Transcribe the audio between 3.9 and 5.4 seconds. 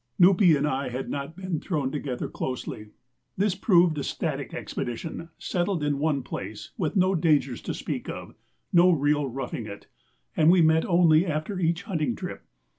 a static expedition,